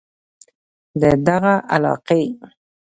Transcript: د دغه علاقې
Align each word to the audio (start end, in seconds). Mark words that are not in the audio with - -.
د 1.01 1.03
دغه 1.27 1.53
علاقې 1.75 2.23